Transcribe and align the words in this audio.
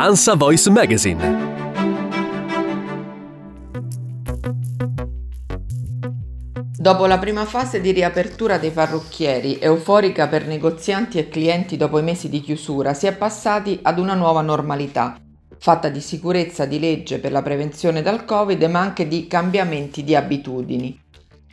ANSA 0.00 0.36
Voice 0.36 0.70
Magazine. 0.70 1.56
Dopo 6.78 7.06
la 7.06 7.18
prima 7.18 7.44
fase 7.44 7.80
di 7.80 7.90
riapertura 7.90 8.58
dei 8.58 8.70
parrucchieri, 8.70 9.58
euforica 9.58 10.28
per 10.28 10.46
negozianti 10.46 11.18
e 11.18 11.28
clienti 11.28 11.76
dopo 11.76 11.98
i 11.98 12.04
mesi 12.04 12.28
di 12.28 12.40
chiusura, 12.40 12.94
si 12.94 13.08
è 13.08 13.16
passati 13.16 13.80
ad 13.82 13.98
una 13.98 14.14
nuova 14.14 14.40
normalità, 14.40 15.20
fatta 15.58 15.88
di 15.88 16.00
sicurezza 16.00 16.64
di 16.64 16.78
legge 16.78 17.18
per 17.18 17.32
la 17.32 17.42
prevenzione 17.42 18.00
dal 18.00 18.24
Covid, 18.24 18.62
ma 18.70 18.78
anche 18.78 19.08
di 19.08 19.26
cambiamenti 19.26 20.04
di 20.04 20.14
abitudini. 20.14 21.06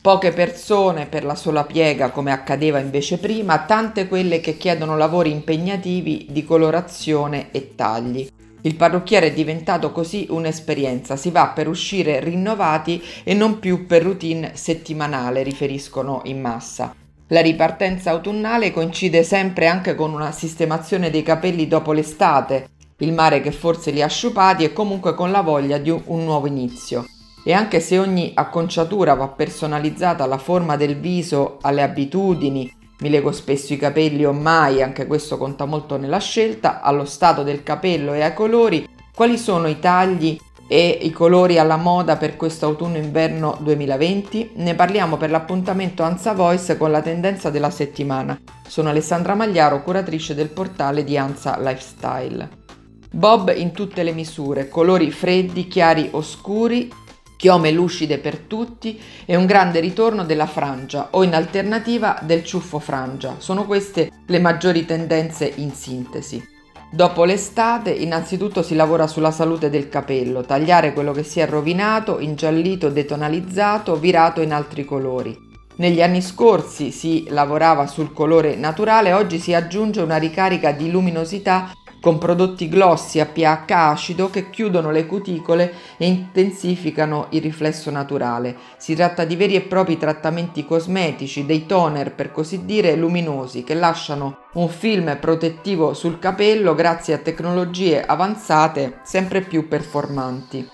Poche 0.06 0.34
persone 0.34 1.08
per 1.08 1.26
la 1.26 1.34
sola 1.34 1.64
piega 1.64 2.12
come 2.12 2.32
accadeva 2.32 2.78
invece 2.78 3.18
prima, 3.18 3.66
tante 3.66 4.08
quelle 4.08 4.40
che 4.40 4.56
chiedono 4.56 4.96
lavori 4.96 5.32
impegnativi 5.32 6.28
di 6.30 6.46
colorazione 6.46 7.50
e 7.50 7.74
tagli. 7.74 8.30
Il 8.66 8.76
parrucchiere 8.76 9.28
è 9.28 9.32
diventato 9.32 9.92
così 9.92 10.26
un'esperienza, 10.32 11.16
si 11.16 11.30
va 11.30 11.50
per 11.50 11.68
uscire 11.68 12.20
rinnovati 12.20 13.00
e 13.24 13.36
non 13.36 13.60
più 13.60 13.86
per 13.86 14.02
routine 14.02 14.54
settimanale, 14.56 15.44
riferiscono 15.44 16.22
in 16.24 16.42
massa. 16.42 16.96
La 17.28 17.42
ripartenza 17.42 18.10
autunnale 18.10 18.72
coincide 18.72 19.22
sempre 19.22 19.68
anche 19.68 19.94
con 19.94 20.14
una 20.14 20.32
sistemazione 20.32 21.12
dei 21.12 21.22
capelli 21.22 21.68
dopo 21.68 21.92
l'estate, 21.92 22.70
il 22.98 23.14
mare 23.14 23.40
che 23.40 23.52
forse 23.52 23.92
li 23.92 24.02
ha 24.02 24.08
sciupati 24.08 24.64
e 24.64 24.74
comunque 24.74 25.14
con 25.14 25.30
la 25.30 25.42
voglia 25.42 25.78
di 25.78 25.92
un 25.92 26.24
nuovo 26.24 26.48
inizio. 26.48 27.06
E 27.46 27.54
anche 27.54 27.80
se 27.80 28.00
ogni 28.00 28.32
acconciatura 28.34 29.14
va 29.14 29.28
personalizzata 29.28 30.24
alla 30.24 30.40
forma 30.40 30.76
del 30.76 31.00
viso, 31.00 31.60
alle 31.62 31.84
abitudini, 31.84 32.74
mi 33.00 33.10
lego 33.10 33.32
spesso 33.32 33.74
i 33.74 33.78
capelli 33.78 34.26
o 34.26 34.32
mai, 34.32 34.82
anche 34.82 35.06
questo 35.06 35.38
conta 35.38 35.66
molto 35.66 35.98
nella 35.98 36.20
scelta, 36.20 36.82
allo 36.82 37.06
stato 37.06 37.44
del 37.44 37.64
capello 37.64 38.14
e 38.14 38.22
ai 38.22 38.34
colori, 38.34 38.88
quali 39.14 39.38
sono 39.38 39.68
i 39.68 39.80
tagli 39.80 40.38
e 40.68 41.00
i 41.02 41.12
colori 41.12 41.60
alla 41.60 41.76
moda 41.76 42.18
per 42.18 42.38
questo 42.38 42.66
autunno-inverno 42.66 43.58
2020? 43.62 44.52
Ne 44.56 44.76
parliamo 44.76 45.18
per 45.18 45.30
l'appuntamento 45.30 46.04
Ansa 46.04 46.34
Voice 46.34 46.78
con 46.78 46.92
la 46.92 47.02
tendenza 47.02 47.50
della 47.50 47.70
settimana. 47.70 48.40
Sono 48.68 48.90
Alessandra 48.90 49.36
Magliaro, 49.36 49.84
curatrice 49.84 50.34
del 50.34 50.50
portale 50.50 51.04
di 51.04 51.18
Ansa 51.18 51.60
Lifestyle. 51.60 52.64
Bob 53.12 53.54
in 53.56 53.72
tutte 53.72 54.04
le 54.04 54.12
misure, 54.12 54.68
colori 54.68 55.12
freddi, 55.12 55.68
chiari 55.68 56.10
o 56.12 56.22
scuri, 56.22 56.92
chiome 57.38 57.72
lucide 57.72 58.18
per 58.18 58.38
tutti 58.38 59.00
e 59.26 59.36
un 59.36 59.46
grande 59.46 59.80
ritorno 59.80 60.24
della 60.24 60.48
frangia 60.48 61.10
o 61.12 61.24
in 61.24 61.36
alternativa 61.36 62.20
del 62.22 62.44
ciuffo 62.44 62.80
frangia. 62.80 63.36
Sono 63.40 63.66
queste 63.66 64.12
le 64.26 64.40
maggiori 64.40 64.86
tendenze 64.86 65.52
in 65.56 65.72
sintesi. 65.72 66.54
Dopo 66.92 67.26
l'estate 67.26 67.90
innanzitutto 67.90 68.62
si 68.62 68.74
lavora 68.74 69.08
sulla 69.08 69.32
salute 69.32 69.70
del 69.70 69.90
capello, 69.90 70.44
tagliare 70.44 70.94
quello 70.94 71.12
che 71.12 71.24
si 71.24 71.40
è 71.40 71.48
rovinato, 71.48 72.20
ingiallito, 72.20 72.90
detonalizzato, 72.90 73.96
virato 73.98 74.42
in 74.42 74.54
altri 74.54 74.86
colori. 74.86 75.38
Negli 75.78 76.02
anni 76.02 76.22
scorsi 76.22 76.92
si 76.92 77.26
lavorava 77.30 77.86
sul 77.86 78.14
colore 78.14 78.56
naturale, 78.56 79.12
oggi 79.12 79.40
si 79.40 79.54
aggiunge 79.54 80.00
una 80.00 80.16
ricarica 80.16 80.72
di 80.72 80.90
luminosità 80.90 81.74
con 82.06 82.20
prodotti 82.20 82.70
glossi 82.70 83.20
a 83.20 83.26
pH 83.26 83.72
acido 83.72 84.30
che 84.30 84.52
chiudono 84.52 84.92
le 84.92 85.08
cuticole 85.08 85.74
e 85.98 86.06
intensificano 86.06 87.30
il 87.32 87.42
riflesso 87.42 87.90
naturale. 87.90 88.56
Si 88.78 88.94
tratta 88.94 89.26
di 89.26 89.36
veri 89.36 89.56
e 89.56 89.62
propri 89.62 89.98
trattamenti 89.98 90.68
cosmetici, 90.68 91.48
dei 91.48 91.66
toner 91.66 92.14
per 92.14 92.32
così 92.32 92.64
dire 92.64 92.96
luminosi, 92.96 93.64
che 93.64 93.74
lasciano 93.74 94.42
un 94.54 94.70
film 94.70 95.18
protettivo 95.20 95.96
sul 95.96 96.20
capello 96.20 96.76
grazie 96.76 97.16
a 97.16 97.18
tecnologie 97.18 98.06
avanzate 98.06 99.00
sempre 99.02 99.42
più 99.42 99.68
performanti. 99.68 100.70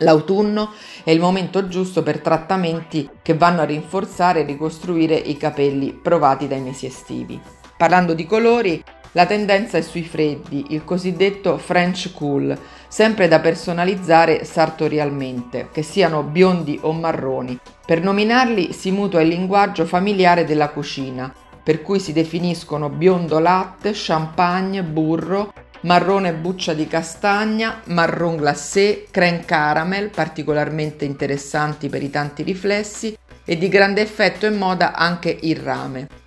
L'autunno 0.00 0.72
è 1.04 1.10
il 1.10 1.20
momento 1.20 1.68
giusto 1.68 2.02
per 2.02 2.20
trattamenti 2.20 3.08
che 3.22 3.32
vanno 3.32 3.62
a 3.62 3.64
rinforzare 3.64 4.40
e 4.40 4.44
ricostruire 4.44 5.14
i 5.14 5.38
capelli 5.38 5.94
provati 5.94 6.46
dai 6.46 6.60
mesi 6.60 6.84
estivi. 6.84 7.40
Parlando 7.78 8.14
di 8.14 8.24
colori, 8.24 8.82
la 9.16 9.24
tendenza 9.24 9.78
è 9.78 9.80
sui 9.80 10.04
freddi, 10.04 10.66
il 10.74 10.84
cosiddetto 10.84 11.56
French 11.56 12.12
cool, 12.12 12.54
sempre 12.86 13.28
da 13.28 13.40
personalizzare 13.40 14.44
sartorialmente, 14.44 15.70
che 15.72 15.80
siano 15.80 16.22
biondi 16.22 16.78
o 16.82 16.92
marroni. 16.92 17.58
Per 17.86 18.02
nominarli 18.02 18.74
si 18.74 18.90
mutua 18.90 19.22
il 19.22 19.28
linguaggio 19.28 19.86
familiare 19.86 20.44
della 20.44 20.68
cucina, 20.68 21.32
per 21.62 21.80
cui 21.80 21.98
si 21.98 22.12
definiscono 22.12 22.90
biondo 22.90 23.38
latte, 23.38 23.92
champagne, 23.94 24.82
burro, 24.82 25.50
marrone 25.80 26.34
buccia 26.34 26.74
di 26.74 26.86
castagna, 26.86 27.80
marron 27.86 28.36
glacé, 28.36 29.06
crème 29.10 29.46
caramel, 29.46 30.10
particolarmente 30.10 31.06
interessanti 31.06 31.88
per 31.88 32.02
i 32.02 32.10
tanti 32.10 32.42
riflessi, 32.42 33.16
e 33.46 33.56
di 33.56 33.68
grande 33.68 34.02
effetto 34.02 34.44
in 34.44 34.58
moda 34.58 34.92
anche 34.92 35.34
il 35.40 35.56
rame. 35.56 36.25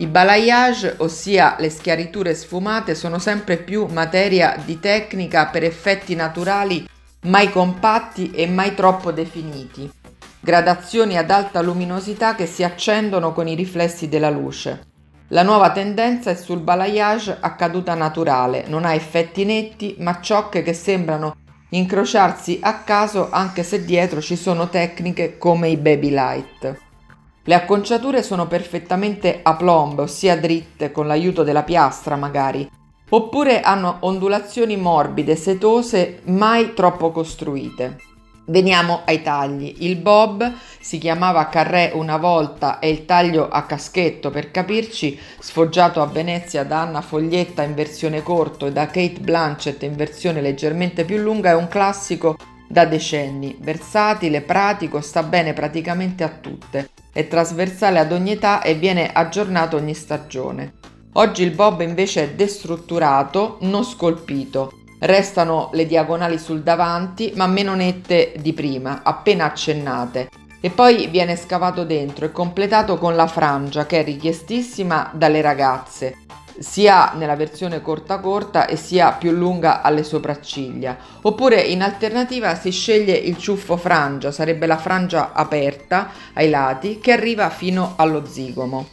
I 0.00 0.06
balayage, 0.06 0.94
ossia 0.98 1.56
le 1.58 1.70
schiariture 1.70 2.32
sfumate, 2.32 2.94
sono 2.94 3.18
sempre 3.18 3.56
più 3.56 3.86
materia 3.86 4.56
di 4.64 4.78
tecnica 4.78 5.46
per 5.46 5.64
effetti 5.64 6.14
naturali 6.14 6.88
mai 7.22 7.50
compatti 7.50 8.30
e 8.30 8.46
mai 8.46 8.76
troppo 8.76 9.10
definiti. 9.10 9.90
Gradazioni 10.38 11.18
ad 11.18 11.32
alta 11.32 11.60
luminosità 11.62 12.36
che 12.36 12.46
si 12.46 12.62
accendono 12.62 13.32
con 13.32 13.48
i 13.48 13.56
riflessi 13.56 14.08
della 14.08 14.30
luce. 14.30 14.86
La 15.30 15.42
nuova 15.42 15.72
tendenza 15.72 16.30
è 16.30 16.36
sul 16.36 16.60
balayage 16.60 17.36
a 17.40 17.56
caduta 17.56 17.94
naturale, 17.94 18.66
non 18.68 18.84
ha 18.84 18.94
effetti 18.94 19.44
netti, 19.44 19.96
ma 19.98 20.20
ciocche 20.20 20.62
che 20.62 20.74
sembrano 20.74 21.34
incrociarsi 21.70 22.60
a 22.62 22.82
caso 22.84 23.30
anche 23.32 23.64
se 23.64 23.84
dietro 23.84 24.20
ci 24.20 24.36
sono 24.36 24.68
tecniche 24.68 25.38
come 25.38 25.68
i 25.68 25.76
baby 25.76 26.10
light. 26.10 26.86
Le 27.48 27.54
acconciature 27.54 28.22
sono 28.22 28.46
perfettamente 28.46 29.40
a 29.42 29.56
plomb, 29.56 30.00
ossia 30.00 30.36
dritte, 30.36 30.92
con 30.92 31.06
l'aiuto 31.06 31.44
della 31.44 31.62
piastra 31.62 32.14
magari, 32.14 32.70
oppure 33.08 33.62
hanno 33.62 33.96
ondulazioni 34.00 34.76
morbide, 34.76 35.34
setose, 35.34 36.20
mai 36.24 36.74
troppo 36.74 37.10
costruite. 37.10 37.96
Veniamo 38.48 39.00
ai 39.06 39.22
tagli. 39.22 39.76
Il 39.78 39.96
bob 39.96 40.52
si 40.78 40.98
chiamava 40.98 41.48
carré 41.48 41.90
una 41.94 42.18
volta 42.18 42.80
e 42.80 42.90
il 42.90 43.06
taglio 43.06 43.48
a 43.48 43.62
caschetto, 43.62 44.28
per 44.28 44.50
capirci, 44.50 45.18
sfoggiato 45.38 46.02
a 46.02 46.06
Venezia 46.06 46.64
da 46.64 46.82
Anna 46.82 47.00
Foglietta 47.00 47.62
in 47.62 47.72
versione 47.72 48.22
corto 48.22 48.66
e 48.66 48.72
da 48.72 48.84
Kate 48.88 49.20
Blanchett 49.20 49.82
in 49.84 49.96
versione 49.96 50.42
leggermente 50.42 51.06
più 51.06 51.16
lunga, 51.16 51.52
è 51.52 51.54
un 51.54 51.68
classico 51.68 52.36
da 52.68 52.84
decenni, 52.84 53.56
versatile, 53.58 54.42
pratico, 54.42 55.00
sta 55.00 55.22
bene 55.22 55.54
praticamente 55.54 56.22
a 56.24 56.28
tutte, 56.28 56.90
è 57.18 57.26
trasversale 57.26 57.98
ad 57.98 58.12
ogni 58.12 58.30
età 58.30 58.62
e 58.62 58.74
viene 58.74 59.10
aggiornato 59.12 59.76
ogni 59.76 59.92
stagione. 59.92 60.74
Oggi 61.14 61.42
il 61.42 61.50
bob 61.50 61.80
invece 61.80 62.22
è 62.22 62.30
destrutturato, 62.34 63.56
non 63.62 63.82
scolpito. 63.82 64.70
Restano 65.00 65.70
le 65.72 65.84
diagonali 65.84 66.38
sul 66.38 66.62
davanti, 66.62 67.32
ma 67.34 67.48
meno 67.48 67.74
nette 67.74 68.34
di 68.38 68.52
prima, 68.52 69.00
appena 69.02 69.46
accennate. 69.46 70.28
E 70.60 70.70
poi 70.70 71.08
viene 71.08 71.34
scavato 71.34 71.84
dentro 71.84 72.24
e 72.24 72.30
completato 72.30 72.98
con 72.98 73.16
la 73.16 73.26
frangia, 73.26 73.84
che 73.84 73.98
è 73.98 74.04
richiestissima 74.04 75.10
dalle 75.12 75.40
ragazze, 75.40 76.18
sia 76.58 77.12
nella 77.14 77.36
versione 77.36 77.80
corta 77.80 78.18
corta 78.18 78.66
e 78.66 78.76
sia 78.76 79.12
più 79.12 79.30
lunga 79.30 79.82
alle 79.82 80.02
sopracciglia. 80.02 80.96
Oppure 81.22 81.60
in 81.60 81.82
alternativa 81.82 82.54
si 82.54 82.70
sceglie 82.70 83.14
il 83.14 83.38
ciuffo 83.38 83.76
frangia, 83.76 84.30
sarebbe 84.30 84.66
la 84.66 84.76
frangia 84.76 85.32
aperta 85.32 86.10
ai 86.34 86.50
lati 86.50 86.98
che 87.00 87.12
arriva 87.12 87.50
fino 87.50 87.94
allo 87.96 88.24
zigomo. 88.26 88.86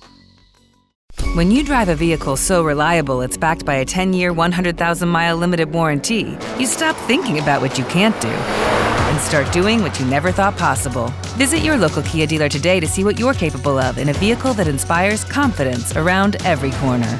When 1.33 1.51
you 1.51 1.63
drive 1.63 1.89
a 1.89 1.95
vehicle 1.95 2.37
so 2.37 2.63
reliable 2.63 3.21
it's 3.21 3.37
backed 3.37 3.65
by 3.65 3.75
a 3.75 3.85
10-year, 3.85 4.31
100,000 4.31 5.09
mile 5.09 5.35
limited 5.35 5.73
warranty, 5.73 6.37
you 6.57 6.65
stop 6.65 6.95
thinking 7.07 7.39
about 7.39 7.61
what 7.61 7.77
you 7.77 7.83
can't 7.85 8.17
do 8.21 8.29
and 8.29 9.19
start 9.19 9.51
doing 9.51 9.81
what 9.81 9.99
you 9.99 10.05
never 10.05 10.31
thought 10.31 10.57
possible. 10.57 11.11
Visit 11.37 11.59
your 11.59 11.77
local 11.77 12.03
Kia 12.03 12.25
dealer 12.25 12.47
today 12.47 12.79
to 12.79 12.87
see 12.87 13.03
what 13.03 13.19
you're 13.19 13.33
capable 13.33 13.77
of 13.77 13.97
in 13.97 14.09
a 14.09 14.13
vehicle 14.13 14.53
that 14.53 14.67
inspires 14.67 15.25
confidence 15.25 15.95
around 15.97 16.37
every 16.45 16.71
corner. 16.79 17.19